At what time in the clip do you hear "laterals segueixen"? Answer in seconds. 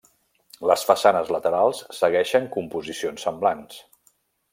1.35-2.47